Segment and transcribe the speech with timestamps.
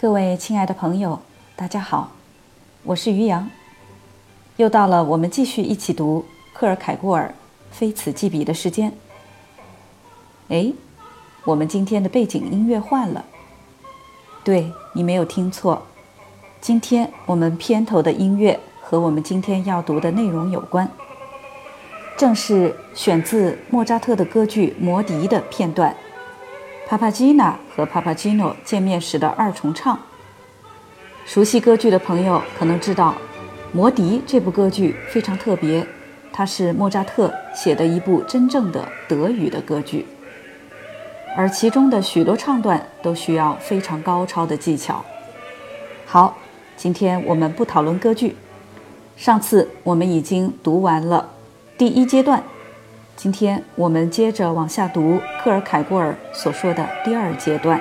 [0.00, 1.20] 各位亲爱的朋友，
[1.54, 2.12] 大家好，
[2.84, 3.50] 我是于洋。
[4.56, 7.34] 又到了我们继续一起读克尔凯郭尔
[7.76, 8.94] 《非此即彼》的时间。
[10.48, 10.72] 哎，
[11.44, 13.26] 我们今天的背景音乐换了。
[14.42, 15.82] 对你没有听错，
[16.62, 20.88] 今天我们片头的音乐和我们今天要读的内容有关，
[22.16, 25.94] 正是选自莫扎特的歌剧《魔笛》的片段。
[26.90, 29.96] 帕帕基娜和帕帕基诺见面时的二重唱。
[31.24, 33.14] 熟悉歌剧的朋友可能知道，
[33.76, 35.86] 《魔笛》这部歌剧非常特别，
[36.32, 40.04] 它是莫扎特写的一部真正的德语的歌剧，
[41.36, 45.04] 而其中的许多唱段都需要非常高超的技巧。
[46.04, 46.36] 好，
[46.76, 48.34] 今天我们不讨论歌剧，
[49.16, 51.30] 上次我们已经读完了
[51.78, 52.42] 第一阶段。
[53.22, 57.78] 今天我们接着往下读克尔凯郭尔所说的第二阶段。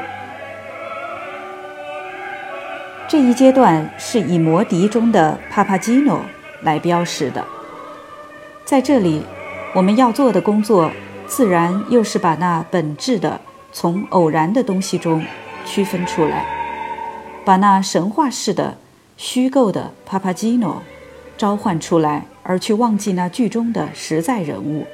[3.07, 6.19] 这一阶段是以魔笛中的帕帕基诺
[6.61, 7.45] 来标识的。
[8.65, 9.23] 在这里，
[9.73, 10.91] 我们要做的工作，
[11.25, 13.39] 自然又是把那本质的
[13.71, 15.23] 从偶然的东西中
[15.65, 16.43] 区分出来，
[17.45, 18.77] 把那神话式的、
[19.15, 20.83] 虚构的帕帕基诺
[21.37, 24.85] 召唤出来，而去忘记那剧中的实在人物。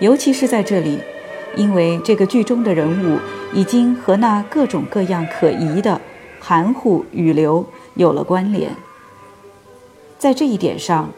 [0.00, 0.98] 尤其是在这里，
[1.54, 3.18] 因为这个剧中的人物
[3.52, 6.00] 已经和那各种各样可疑的
[6.40, 7.64] 含糊语流
[7.94, 8.70] 有了关联。
[10.18, 11.10] 在这一点上，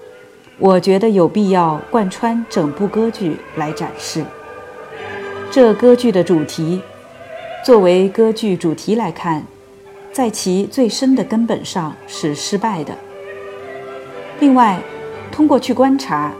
[0.58, 4.24] 我觉得有必要贯穿整部歌剧来展示。
[5.50, 6.82] 这歌剧的主题，
[7.64, 9.42] 作为歌剧主题来看，
[10.12, 12.94] 在其最深的根本上是失败的。
[14.38, 14.78] 另外，
[15.32, 16.32] 通过去观察。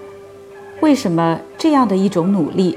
[0.81, 2.77] 为什么这样的一种努力，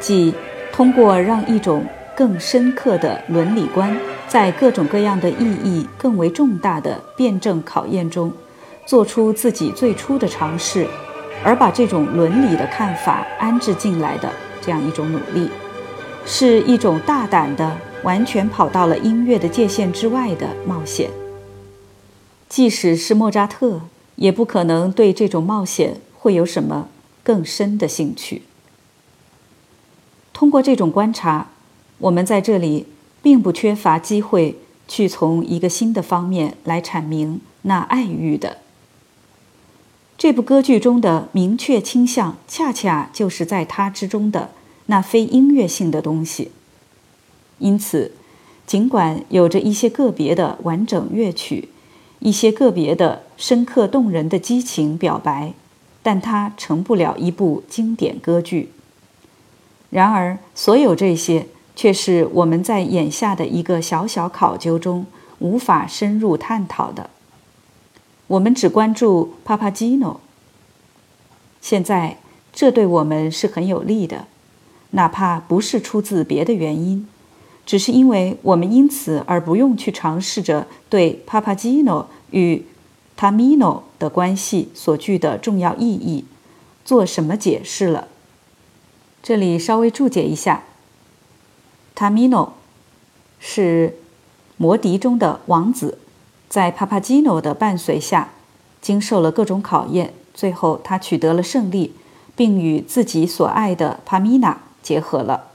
[0.00, 0.32] 即
[0.72, 1.84] 通过让一种
[2.16, 3.96] 更深刻的伦理观
[4.28, 8.32] 在各种各样的意义更为重大的辩证考验中，
[8.86, 10.86] 做出自己最初的尝试，
[11.44, 14.30] 而把这种伦理的看法安置进来的
[14.62, 15.50] 这样一种努力，
[16.24, 21.10] 是一种大胆的、完全跑到了音乐的界限之外的冒险。
[22.48, 23.80] 即使是莫扎特，
[24.14, 26.88] 也不可能对这种冒险会有什么。
[27.24, 28.42] 更深的兴趣。
[30.32, 31.48] 通过这种观察，
[31.98, 32.86] 我们在这里
[33.22, 38.58] 并不缺乏机会去从一个新的方面来阐明那爱欲的。
[40.16, 44.50] 这部歌剧中的明确倾向，恰恰就是在它之中的
[44.86, 46.52] 那非音乐性的东西。
[47.58, 48.12] 因此，
[48.66, 51.68] 尽管有着一些个别的完整乐曲，
[52.18, 55.54] 一些个别的深刻动人的激情表白。
[56.04, 58.70] 但它成不了一部经典歌剧。
[59.88, 65.06] 然而，所有这些却是我们在眼下的一个小小考究中
[65.38, 67.08] 无法深入探讨的。
[68.26, 70.20] 我们只关注帕帕基诺。
[71.62, 72.18] 现在，
[72.52, 74.26] 这对我们是很有利的，
[74.90, 77.08] 哪怕不是出自别的原因，
[77.64, 82.66] 只是因为我们因此而不用去尝试着对帕帕基诺与。
[83.16, 86.24] Tamino 的关系所具的重要意义，
[86.84, 88.08] 做什么解释了？
[89.22, 90.64] 这里稍微注解一下
[91.96, 92.50] ：Tamino
[93.38, 93.96] 是
[94.56, 95.98] 魔笛中的王子，
[96.48, 98.30] 在 Papagino 的伴随下，
[98.82, 101.94] 经受了各种考验，最后他取得了胜利，
[102.34, 105.52] 并与自己所爱的 Pamina 结合了。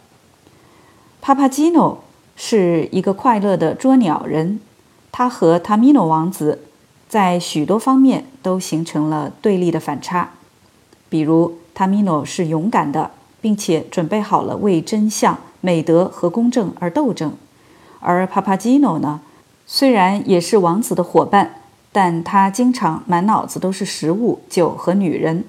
[1.22, 1.98] Papagino
[2.36, 4.62] 是一个快乐的捉鸟人，
[5.12, 6.64] 他和 Tamino 王子。
[7.10, 10.30] 在许多方面都形成了对立的反差，
[11.10, 13.10] 比如塔米诺是勇敢的，
[13.42, 17.34] 并且准备好了为真相、美德和公正而斗争，
[18.00, 19.22] 而帕帕基诺呢，
[19.66, 21.62] 虽然也是王子的伙伴，
[21.92, 25.46] 但他经常满脑子都是食物、酒和女人。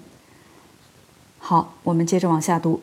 [1.39, 2.81] 好，我们接着往下读。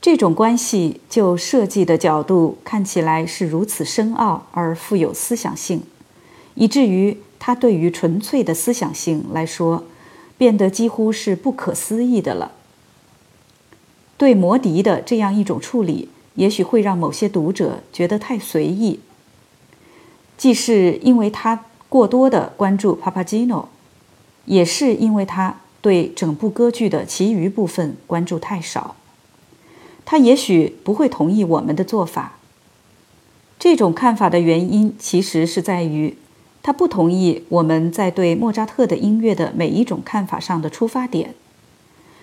[0.00, 5.82] 这种关系就设计的角度看起来是如此深奥而富有思想性。
[6.60, 9.84] 以至于它对于纯粹的思想性来说，
[10.36, 12.50] 变得几乎是不可思议的了。
[14.16, 18.98] 对魔笛的这样一种处理，也许会让某些读者觉得太随意。
[20.36, 23.68] 既是因为他过多的关注帕帕基诺，
[24.46, 28.96] 也是因为他对整部歌剧的其余部分关注太少。
[30.04, 32.38] 他也许不会同意我们的做法。
[33.60, 36.16] 这种看法的原因，其实是在于。
[36.68, 41.34] 他不同意我们在对莫扎特的音乐的每一种看法上的出发点。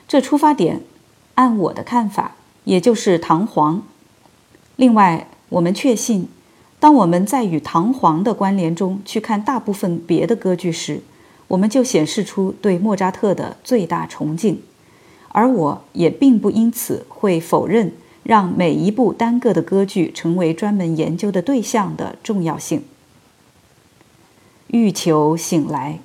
[0.08, 0.82] 这出发点，
[1.34, 3.82] 按我的看法，也就是唐璜。
[4.76, 6.28] 另外，我们确信，
[6.80, 11.02] 当我们在与唐璜的关联中去看大部分别的歌剧时，
[11.48, 14.62] 我们就显示出对莫扎特的最大崇敬，
[15.30, 22.84] 而我也并不因此会否认让每一部单个的歌剧成为专门研究的对象的重要性。
[24.68, 26.00] 欲求醒来，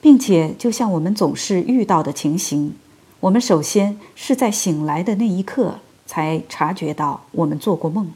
[0.00, 2.74] 并且就像我们总是遇到的情形，
[3.20, 8.12] 我们首先是在醒来的那一刻才察觉到我们做过梦，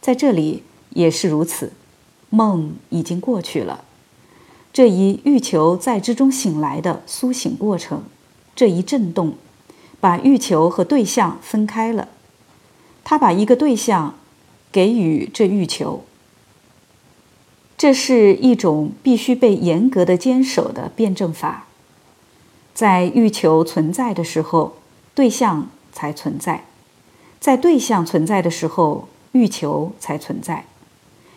[0.00, 1.72] 在这里也是如此，
[2.28, 3.84] 梦已经过去了。
[4.72, 8.04] 这一欲求在之中醒来的苏醒过程，
[8.54, 9.34] 这一震动，
[9.98, 12.08] 把欲求和对象分开了。
[13.02, 14.14] 他把一个对象
[14.70, 16.04] 给予这欲求，
[17.80, 21.64] 这是一种必须被严格的坚守的辩证法。
[22.74, 24.76] 在欲求存在的时候，
[25.14, 26.64] 对象才存在；
[27.40, 30.66] 在对象存在的时候，欲求才存在。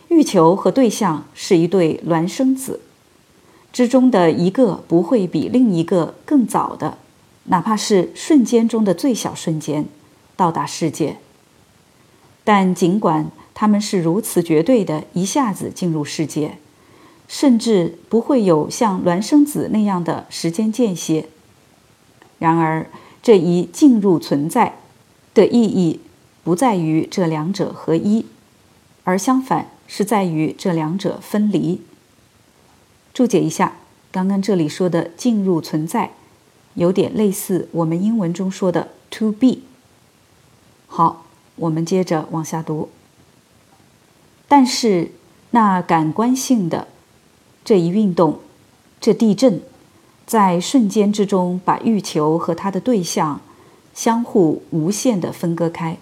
[0.10, 2.82] 欲求和对象是一对孪生子。
[3.72, 6.98] 之中的一个不会比另一个更早的，
[7.46, 9.86] 哪怕是瞬间中的最小瞬间，
[10.36, 11.16] 到达世界。
[12.44, 16.58] 但尽管他们是如此绝对的一下子进入世界，
[17.28, 21.28] 甚至不会有像孪生子那样的时间间歇。
[22.40, 22.88] 然而，
[23.22, 24.80] 这一进入存在
[25.34, 26.00] 的意义，
[26.44, 28.26] 不在于这两者合一，
[29.04, 31.82] 而相反是在于这两者分离。
[33.14, 33.78] 注解一下，
[34.12, 36.12] 刚刚这里说的“进入存在”，
[36.74, 39.60] 有点类似我们英文中说的 “to be”。
[40.88, 41.26] 好，
[41.56, 42.90] 我们接着往下读。
[44.48, 45.12] 但是，
[45.52, 46.88] 那感官性的
[47.66, 48.40] 这一运动，
[49.00, 49.62] 这地震，
[50.26, 53.42] 在瞬间之中把欲求和它的对象
[53.94, 55.98] 相互无限的分割开。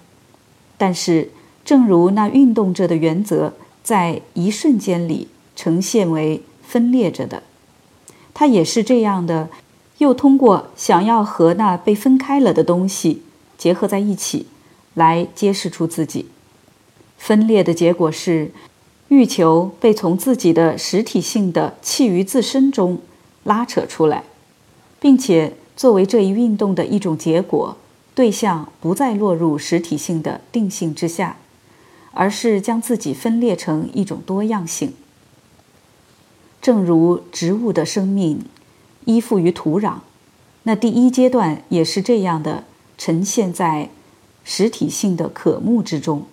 [0.78, 1.32] 但是，
[1.64, 3.54] 正如那运动着的原则
[3.84, 6.44] 在一瞬间里呈现为。
[6.64, 7.44] 分裂着的，
[8.34, 9.50] 它也是这样的，
[9.98, 13.24] 又通过想要和那被分开了的东西
[13.58, 14.46] 结合在一起，
[14.94, 16.28] 来揭示出自己。
[17.22, 18.50] 分裂的结果是，
[19.10, 23.00] 欲求被从自己的实体性的弃于自身中
[23.44, 24.24] 拉扯出来，
[25.00, 27.78] 并且作为这一运动的一种结果，
[28.16, 31.38] 对象不再落入实体性的定性之下，
[32.12, 34.92] 而是将自己分裂成一种多样性。
[36.60, 38.44] 正如植物的生命
[39.06, 39.98] 依附于土壤，
[40.64, 42.64] 那第一阶段也是这样的，
[42.98, 43.90] 呈现在
[44.44, 46.24] 实体性的渴慕之中。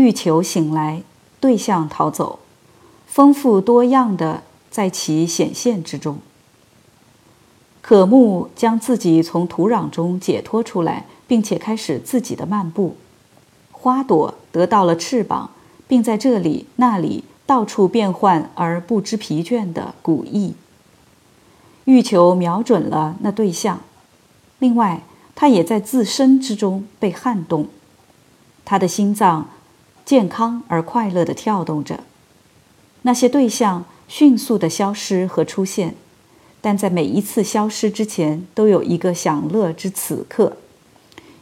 [0.00, 1.02] 欲求醒来，
[1.40, 2.38] 对象逃走，
[3.06, 6.20] 丰富多样的在其显现之中。
[7.82, 12.96] 渴慕将自己从土壤中解脱出来，并且开始自己的漫步。
[13.72, 15.50] 花朵得到了翅膀，
[15.86, 17.24] 并在这里那里。
[17.46, 20.54] 到处变换而不知疲倦的古意，
[21.84, 23.80] 欲求瞄准了那对象。
[24.60, 25.02] 另外，
[25.34, 27.66] 他也在自身之中被撼动，
[28.64, 29.48] 他的心脏
[30.10, 32.00] 健康而快乐地跳动着。
[33.02, 35.94] 那些对象迅速地消失和出现，
[36.60, 40.56] 但在每一次消失之前，都有一个享乐之此刻，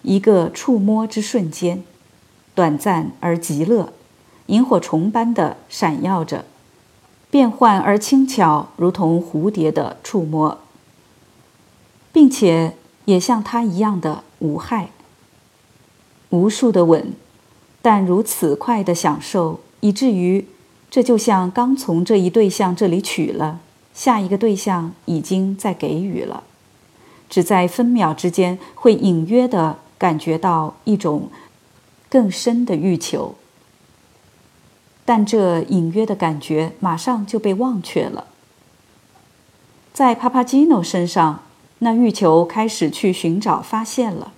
[0.03, 1.83] 一个触摸之瞬间，
[2.55, 3.95] 短暂而极乐。
[4.49, 6.45] 萤火虫般的闪耀着，
[7.31, 10.59] 变幻而轻巧，如同蝴蝶的触摸，
[12.13, 14.91] 并且也像它一样的无害。
[16.29, 17.15] 无数的吻，
[17.91, 20.45] 但如此快的享受，以至于
[20.91, 23.61] 这就像刚从这一对象这里取了，
[23.95, 26.43] 下一个对象已经在给予了，
[27.31, 31.31] 只在分秒之间会隐约的感觉到一种
[32.11, 33.37] 更深的欲求。
[35.07, 38.27] 但这隐约的感觉马上就被忘却了。
[39.95, 41.41] 在帕帕基诺身上，
[41.79, 44.35] 那欲求开始去寻找发现了。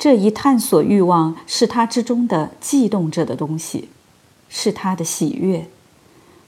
[0.00, 3.90] 这一探索欲望是他之中的悸动着的东西，
[4.48, 5.68] 是他的喜悦。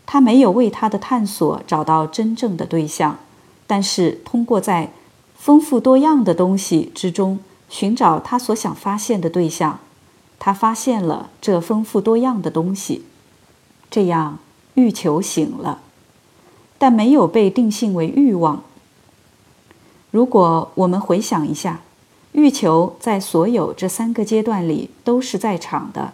[0.06, 3.18] 他没有为他的探索找到真正的对象，
[3.66, 4.90] 但是通过在
[5.36, 9.80] 丰富多样的东西之中寻找他所想发现的对象。
[10.38, 13.04] 他发现了这丰富多样的东西，
[13.90, 14.38] 这样
[14.76, 15.82] 欲求醒了，
[16.78, 18.62] 但没有被定性为欲望。
[20.10, 21.82] 如果我们回想一下，
[22.32, 26.12] 欲求在所有这三个阶段里都是在场的，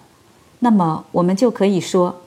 [0.61, 2.21] 那么我们就可以说，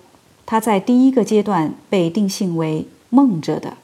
[0.46, 3.78] 它在第一个阶段被定性为梦着的，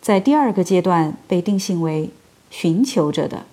[0.00, 2.10] 在第二个阶段被定性为
[2.50, 3.44] 寻求着的。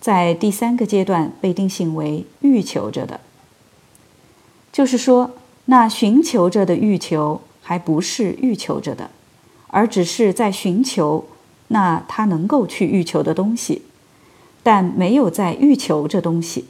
[0.00, 3.20] 在第三个阶段被定性为欲求着的，
[4.70, 5.30] 就是说，
[5.64, 9.10] 那寻求着的欲求还不是欲求着的，
[9.68, 11.24] 而只是在寻求
[11.68, 13.80] 那他能够去欲求的东西，
[14.64, 16.64] 但没有在欲求这东西。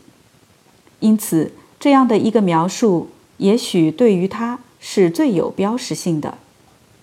[1.00, 3.08] 因此，这样的一个描述，
[3.38, 6.36] 也许对于他是最有标识性的。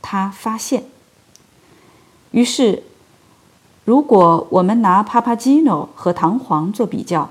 [0.03, 0.83] 他发现。
[2.31, 2.83] 于是，
[3.83, 7.29] 如果我们拿帕帕基诺和唐璜做比较，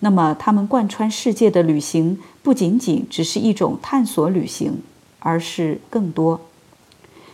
[0.00, 4.80] 那么他们贯穿世界的旅行不仅仅只是一种探索旅行，
[5.18, 6.40] 而是更多。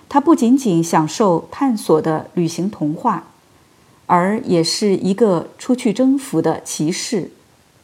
[0.08, 3.24] 他不仅仅享受探索的旅行童话，
[4.06, 7.30] 而也是一个出去征服的骑士。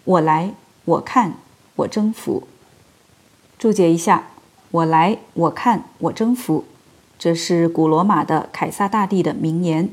[0.05, 1.35] 我来，我看，
[1.77, 2.49] 我征服。
[3.59, 4.29] 注解一下：
[4.71, 6.65] 我来，我看，我征服。
[7.19, 9.91] 这是古罗马的凯撒大帝的名言。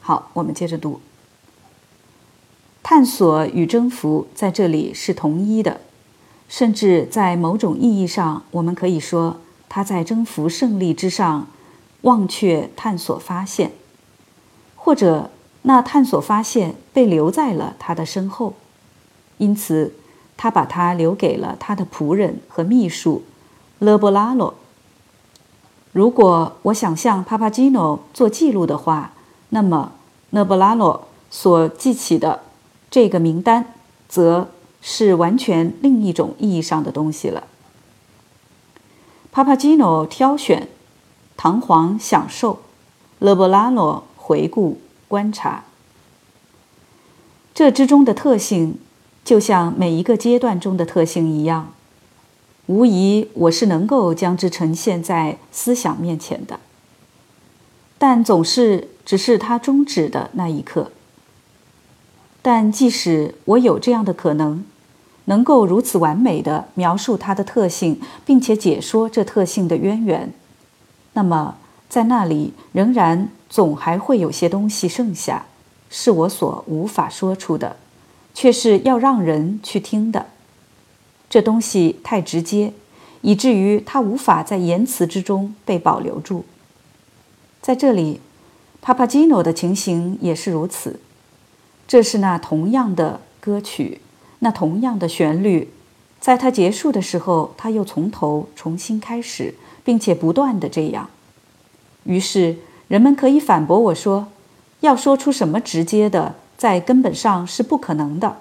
[0.00, 1.00] 好，我们接着读。
[2.82, 5.80] 探索与征服在这里是同一的，
[6.48, 11.48] 甚至在某种意义上，我们可以说他在征服胜利之上
[12.02, 13.72] 忘却探索发现，
[14.86, 15.30] 或者
[15.62, 18.54] 那探索发现被留在了他的身后，
[19.38, 19.94] 因此
[20.36, 23.24] 他把它留给了他的仆人和秘书
[23.80, 24.54] 勒布拉洛。
[25.90, 29.10] 如果我想向帕帕基诺做记录的话，
[29.48, 29.90] 那么
[30.30, 32.42] 勒布拉诺所记起的
[32.88, 33.74] 这个名单，
[34.08, 34.50] 则
[34.80, 37.42] 是完全另一种意义上的东西了。
[39.32, 40.68] 帕帕基诺挑选，
[41.36, 42.60] 唐皇享受，
[43.18, 45.62] 勒布拉诺回顾观察。
[47.54, 48.76] 这之中的特性，
[49.24, 51.72] 就像每一个阶段中的特性一样。
[52.66, 56.58] 无疑，我是能够将之呈现在思想面前的，
[57.98, 60.90] 但总是只是它终止的那一刻。
[62.42, 64.64] 但即使我有这样的可能，
[65.26, 70.34] 能够如此完美的描述它的特性，并且解说这特性的渊源，
[71.12, 75.46] 那么在那里仍然总还会有些东西剩下，
[75.88, 77.76] 是我所无法说出的，
[78.34, 80.26] 却是要让人去听的。
[81.30, 82.72] 这东西太直接，
[83.20, 86.44] 以至于它无法在言辞之中被保留住。
[87.60, 88.20] 在这里，
[88.80, 91.00] 帕帕基诺的情形也是如此。
[91.88, 94.00] 这是那同样的歌曲，
[94.40, 95.70] 那同样的旋律，
[96.20, 101.10] 在它结束的时候，他又从头重新开始，并且不断的这样。
[102.06, 102.56] 于是，
[102.88, 104.28] 人们可以反驳我说，
[104.80, 108.36] 要说出什么直接的，在根本上是不可能的。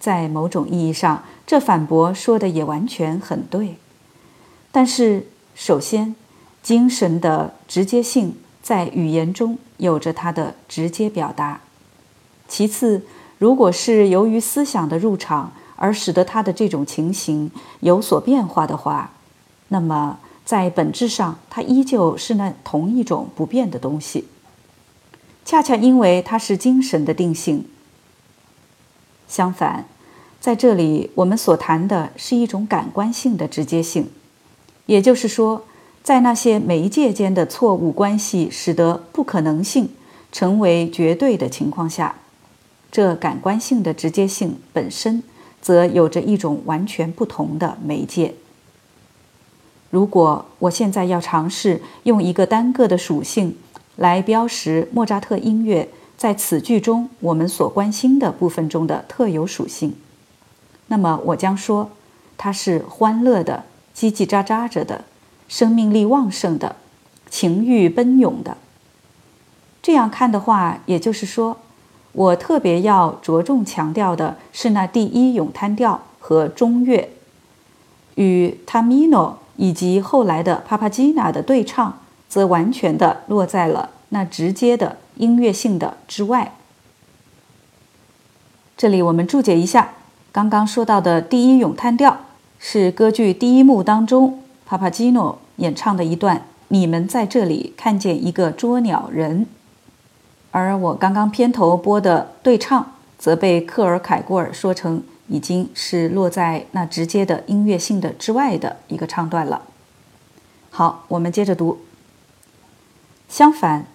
[0.00, 3.76] 在某种意义上，这反驳说的也完全很对。
[4.72, 6.16] 但是，首先，
[6.62, 11.60] 精神的直接性在语言中有着它的直接表达；
[12.48, 13.02] 其次，
[13.38, 19.12] 如果是由于思想的入场而使得它的这种情形有所变化的话，
[19.68, 24.26] 那么在本质上，它依旧是那同一种不变的东西。
[25.44, 27.66] 恰恰因为它是精神的定性。
[29.26, 29.86] 相反，
[30.40, 34.10] 在这里我们所谈的是一种感官性的直接性，
[34.86, 35.64] 也就是说，
[36.02, 39.88] 在那些媒介间的错误关系使得不可能性
[40.30, 42.16] 成为绝对的情况下，
[42.90, 45.22] 这感官性的直接性本身
[45.60, 48.34] 则有着一种完全不同的媒介。
[49.92, 53.58] 如果我现在要尝试用一个单个的属性
[53.96, 55.86] 来标识莫扎特音乐。
[56.16, 59.94] 在此句中，我们所关心的部分中的特有属性，
[60.86, 61.90] 那么我将说，
[62.38, 65.04] 它是欢乐的、叽叽喳喳着的、
[65.46, 66.76] 生命力旺盛的、
[67.28, 68.56] 情欲奔涌的。
[69.82, 71.58] 这样看的话，也就是说，
[72.12, 77.10] 我特别要着重强调的是那第一咏叹调和中乐，
[78.14, 84.98] 与 Tamino 以及后来的帕帕基娜的对唱，则完全的落在了那直接的。
[85.16, 86.54] 音乐性的之外，
[88.78, 89.90] 这里我们注解一下，
[90.32, 92.16] 刚刚说到的第一咏叹调
[92.58, 96.46] 是歌剧第一幕当中帕帕基诺演唱的一段。
[96.68, 99.46] 你们在这里看见一个捉鸟人，
[100.50, 109.62] 而我刚刚片头播的对唱则被克尔凯郭尔说成已经是落在那直接的音乐性的之外的一个唱段了。
[110.70, 111.78] 好，我们接着读。
[113.28, 113.86] 相反。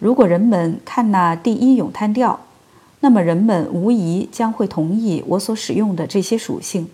[0.00, 2.40] 如果人们看那第一咏叹调，
[3.00, 6.88] 那么人们无疑将会同意我所使用的这些属性，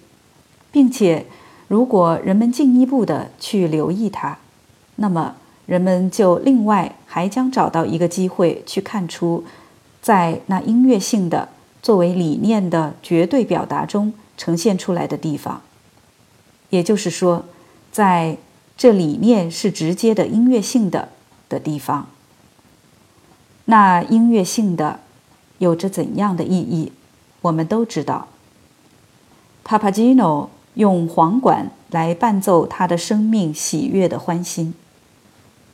[0.71, 1.27] 并且，
[1.67, 4.39] 如果人们进一步的去留意它，
[4.97, 5.35] 那么
[5.67, 9.45] 人们就另外还将找到一个机会去看出，
[10.01, 11.49] 在那音乐性的
[11.83, 15.63] 作为理念的绝对表达中呈现出来的地方。
[16.71, 17.45] 也就是说，
[17.91, 18.37] 在
[18.77, 21.09] 这理念是直接的音乐性的
[21.49, 22.07] 的地方。
[23.65, 25.01] 那音乐性的
[25.59, 26.93] 有着怎样的意义？
[27.43, 28.29] 我们都知道。
[29.63, 34.75] 帕帕基诺用簧管来伴奏他的生命喜悦的欢欣，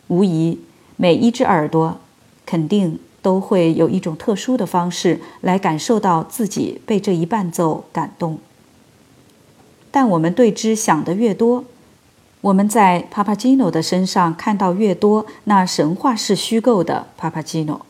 [0.08, 0.60] 无疑
[0.96, 1.98] 每一只耳朵
[2.44, 8.38] 肯定都会有一种特殊的方式来感受到自己被这一伴奏感动。
[9.90, 11.64] 但我们对之想的越多，
[12.40, 17.84] 我们在帕帕基诺的身上看到越多那神话式虚构的帕帕基诺，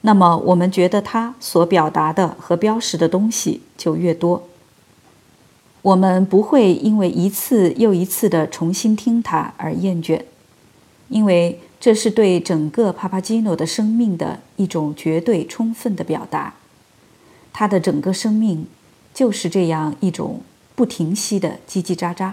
[0.00, 4.42] 那么我们觉得他所表达的和标识的东西就越多。
[5.82, 10.22] 我们不会因为一次又一次的重新听它而厌倦，
[11.10, 16.54] 因为这是对整个帕帕基诺的生命的一种绝对充分的表达。
[17.52, 18.66] 他的整个生命
[19.14, 20.40] 就是这样一种。
[20.74, 22.32] 不停息的叽叽喳喳，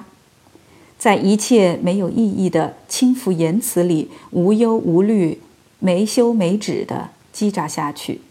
[0.97, 5.39] 在一切没有意义的轻浮言辞里无忧无虑、
[5.77, 8.21] 没休没止的叽喳下去，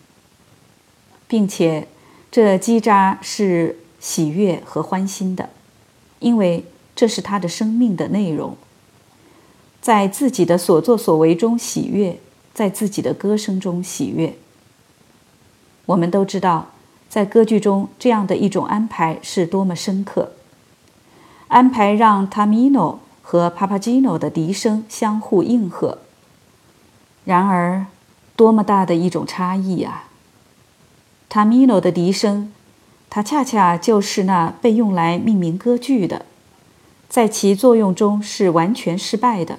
[1.29, 1.87] 并且
[2.33, 5.51] 这叽喳是喜悦和欢欣的，
[6.19, 6.65] 因为
[6.97, 8.57] 这是他的生命的内容。
[9.83, 12.19] 在自己的所作所为中喜悦，
[12.55, 14.35] 在自己的歌声中喜悦。
[15.85, 16.69] 我们都知道。
[17.09, 20.33] 在歌剧中，这样的一种安排是多么深刻！
[21.49, 25.99] 安排让 Tamino 和 Papagino 的笛声相互应和。
[27.27, 27.85] 然而，
[28.35, 30.09] 多么大的一种差异啊
[31.29, 32.51] ！Tamino 的笛声，
[33.11, 36.25] 它恰恰就是那被用来命名歌剧的，
[37.11, 39.59] 在其作用中是完全失败的。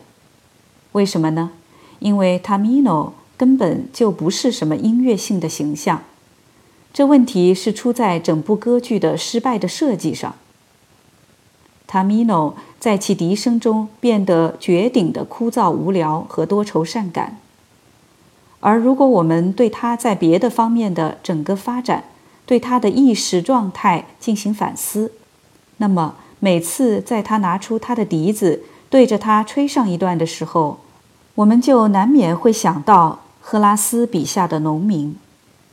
[0.94, 1.52] 为什么呢？
[2.00, 6.02] 因为 Tamino 根本就不是什么音乐性的形象。
[6.94, 10.36] 这问题是出在整部歌剧的失败的设计上。
[11.90, 17.40] Tamino 在其笛声中变得绝顶的枯燥无聊和多愁善感，
[18.60, 22.06] 而如果我们对他在别的方面的整个发展，
[22.46, 25.12] 对他的意识状态进行反思，
[25.78, 30.80] 那么每次在他拿出他的笛子对着他吹上一段的时候，
[31.36, 35.16] 我们就难免会想到赫拉斯笔下的农民。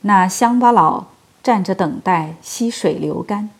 [0.03, 1.09] 那乡巴佬
[1.43, 3.51] 站着等待溪水流干。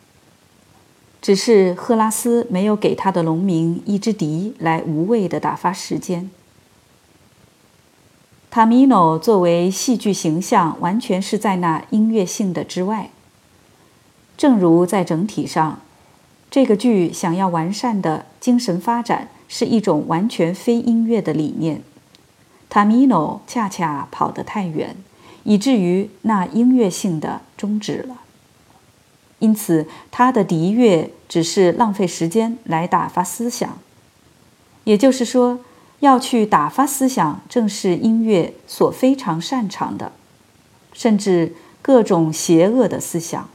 [1.21, 6.31] 只是赫拉斯没有给他的农民一支笛来无谓的打发时间。
[8.51, 13.11] 塔米诺作为戏剧形象，完全是在那音乐性的之外。
[14.39, 15.81] 正如在整体上，
[16.51, 21.83] 这个剧想要完善的精神发展是一种完全非音乐的理念，
[22.71, 24.97] 塔米诺恰恰跑得太远。
[25.43, 28.21] 以至于那音乐性的终止了。
[29.39, 33.79] 因此，他的笛乐只是浪费时间来打发思想。
[34.85, 35.61] 也就是说，
[36.01, 40.13] 要去打发思想，正是音乐所非常擅长的，
[40.93, 43.49] 甚至各种邪恶的思想，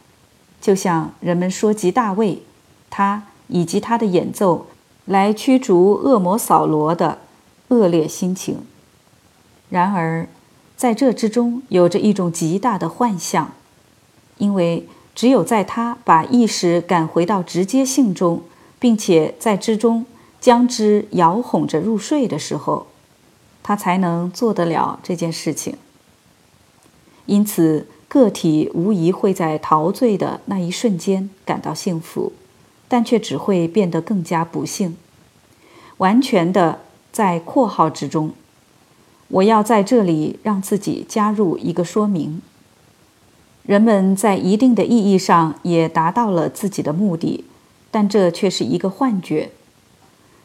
[0.59, 2.41] 就像人们说及大卫，
[2.89, 4.65] 他以及他的演奏
[5.05, 7.19] 来驱逐恶魔扫罗的
[7.67, 8.65] 恶劣心情。
[9.69, 10.27] 然而。
[10.77, 13.53] 在这之中有着一种极大的幻象，
[14.37, 18.43] 因为只有在他把意识赶回到直接性中，
[18.77, 20.05] 并且在之中
[20.41, 22.87] 将之摇哄着入睡的时候，
[23.63, 25.77] 他才能做得了这件事情。
[27.25, 32.33] 因此，个体无疑会在陶醉的那一瞬间感到幸福，
[32.89, 34.97] 但却只会变得更加不幸。
[35.99, 36.81] 完全的
[37.13, 38.33] 在括号之中。
[39.29, 42.41] 我要在这里让自己加入一个说明。
[43.63, 47.43] 人们在一定的意义上也达到了自己的目的，
[47.89, 49.49] 但这却是一个幻觉。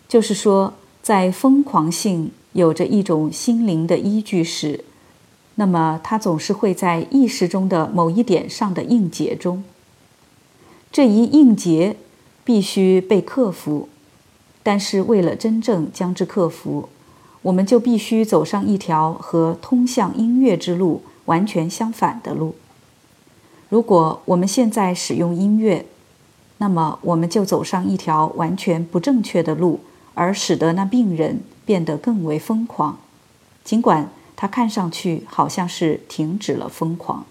[0.08, 4.84] 就是说，在疯狂性有着一种心灵的依据时，
[5.56, 9.62] 那么它总是会在意识中的某一点上的应结中。
[10.90, 11.96] 这一应结
[12.42, 13.90] 必须被克服，
[14.62, 16.88] 但是为了真正将之克服。
[17.42, 22.54] 我们就必须走上一条和通向音乐之路完全相反的路。
[23.68, 25.86] 如果我们现在使用音乐，
[26.58, 29.80] 那么我们就走上一条完全不正确的路，
[30.14, 32.98] 而使得那病人变得更为疯狂，
[33.64, 37.24] 尽管他看上去好像是停止了疯狂。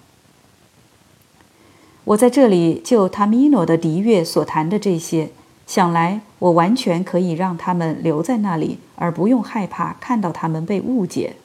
[2.06, 5.30] 我在这里就塔米诺的笛乐所谈的这些。
[5.70, 11.36] 想来，我完全可以让他们留在那里，而不用害怕看到他们被误解。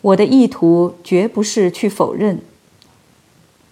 [0.00, 2.40] 我的意图绝不是去否认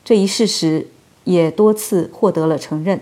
[0.04, 0.88] 这一事实，
[1.24, 3.00] 也多次获得了承认。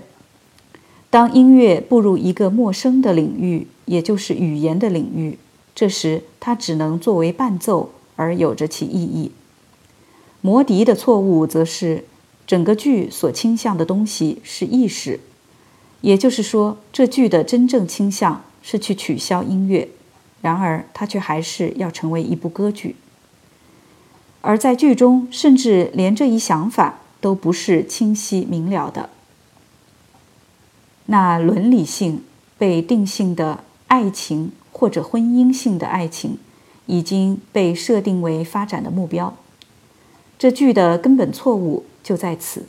[1.10, 5.40] 当音乐步入一个陌生的领域，也就是语言的领域，
[5.74, 9.32] 这时它只能作为伴奏而有着其意义。
[10.40, 12.04] 摩笛的错误则是，
[12.46, 15.18] 整个剧所倾向的东西是意识，
[16.00, 19.88] 也就是说，这剧的真正倾向是去取消音乐，
[20.40, 22.96] 然而它却还是要成为一部歌剧。
[24.42, 29.10] 而在剧中，甚至连这一想法都不是清晰明了的。
[31.06, 32.22] 那伦理性
[32.56, 36.38] 被定性的爱情或者婚姻性的爱情，
[36.86, 39.34] 已经被设定为发展的目标。
[40.38, 42.66] 这剧的根本错误就在此，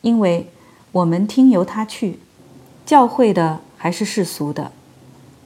[0.00, 0.48] 因为
[0.92, 2.18] 我们听由他去，
[2.84, 4.72] 教会的还是世俗的，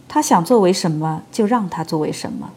[0.09, 2.51] 他想作为什么就让他作为什么。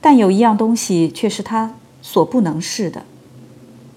[0.00, 1.74] 但有一样东西却是他。
[2.04, 3.04] 所不能是的，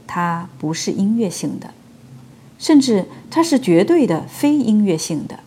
[0.05, 1.71] 它不是音乐性的，
[2.59, 5.39] 甚至它是绝对的非音乐性的。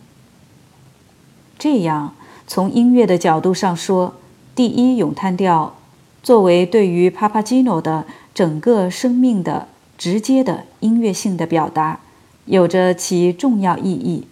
[1.57, 2.13] 这样，
[2.45, 4.15] 从音乐的角度上说，
[4.53, 5.77] 第一咏叹调
[6.21, 12.01] 作为对于帕帕基诺的整个生命的直接的音乐性的表达，
[12.49, 14.27] 有着其重要意义。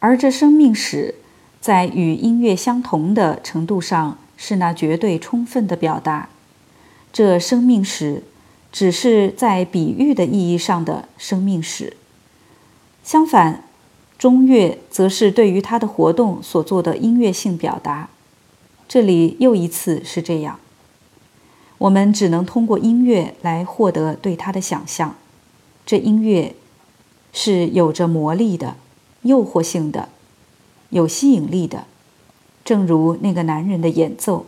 [0.00, 1.14] 而这生命史
[1.60, 6.28] 在与音乐相同的程度上，是那绝对充分的表达。
[7.12, 8.24] 这生命史，
[8.72, 11.96] 只是在比喻的意义上的生命史。
[13.02, 13.62] 相反，
[14.18, 18.08] 中乐则是对于他的活动所做的音乐性表达。
[18.88, 20.58] 这里又一次是这样。
[21.78, 25.14] 我们只能通过音乐来获得对他的想象。
[25.84, 26.54] 这音乐
[27.38, 28.76] 是有着魔力的、
[29.20, 30.08] 诱惑性的、
[30.88, 31.84] 有吸引力的，
[32.64, 34.46] 正如那个男人的演奏，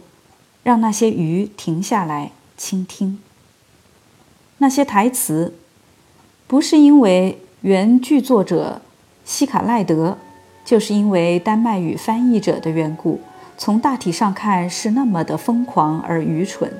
[0.62, 2.32] 让那些鱼停下来。
[2.56, 3.20] 倾听
[4.56, 5.54] 那些台词，
[6.48, 8.82] 不是因为原剧作者
[9.24, 10.18] 希卡赖德，
[10.64, 13.20] 就是因为丹麦语翻译者的缘故。
[13.56, 16.72] 从大体上看，是那么的疯狂而愚蠢，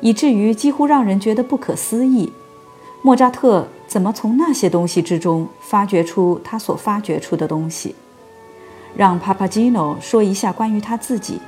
[0.00, 2.32] 以至于几乎让人觉得不可思议。
[3.02, 7.94] 莫扎特怎么从那些东西之中发掘出他所发掘出的东西？
[8.96, 11.38] 让帕帕基诺说一下关于他自己。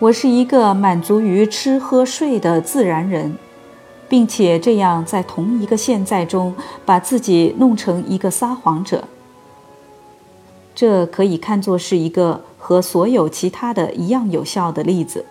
[0.00, 3.38] 我是一个满足于吃喝睡的自然人，
[4.06, 9.04] 并且这样在同一个现在中把自己弄成一个撒谎者。
[10.74, 15.24] 这可以看作是一个和所有其他的一样有效的例子。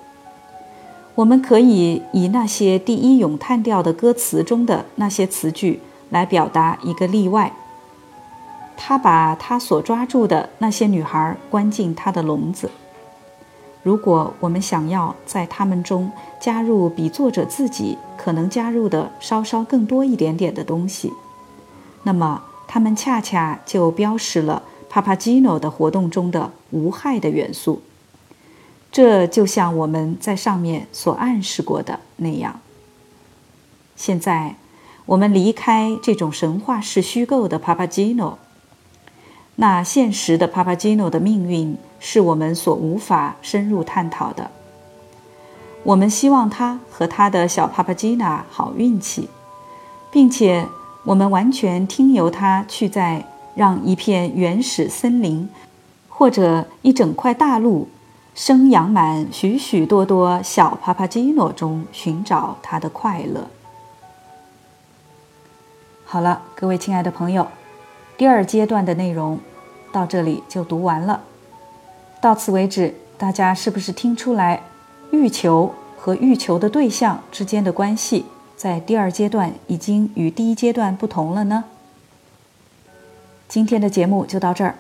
[1.13, 7.51] 我们可以以那些第一咏叹调的歌词中的那些词句来表达一个例外。
[8.75, 12.71] 他把他所抓住的那些女孩关进他的笼子。
[13.83, 21.13] 如果我们想要在他们中加入比作者自己可能加入的稍稍更多一点点的东西，
[22.03, 27.81] 那么他们恰恰就标识了帕帕基诺的活动中的无害的元素。
[28.91, 32.59] 这就像我们在上面所暗示过的那样。
[33.95, 34.55] 现在，
[35.09, 38.37] 我们离开这种神话式虚构的帕帕基诺。
[39.55, 44.51] 那现实的帕帕基诺的命运是我们所无法深入探讨的。
[45.81, 49.27] 我们希望他和他的小帕帕基娜好运气，
[50.11, 50.67] 并且
[51.03, 55.49] 我们完全听由他去在让一片原始森林
[56.07, 57.87] 或者一整块大陆
[58.35, 63.47] 生养满许许多多小帕帕基诺中寻找他的快乐。
[66.11, 67.47] 好了，各位亲爱的朋友，
[68.17, 69.39] 第二阶段的内容。
[69.91, 71.21] 到这里就读完了。
[72.19, 74.63] 到此为止，大家是不是听出来，
[75.11, 78.25] 欲求和欲求的对象之间的关系，
[78.57, 81.65] 在第二阶段已经与第一阶段不同了呢？
[83.47, 84.79] 今天的节目就到这儿，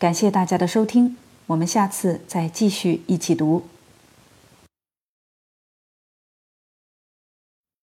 [0.00, 3.62] 感谢大家的收听，我们下次再继续一起读。